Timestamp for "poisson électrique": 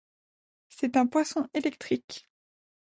1.05-2.27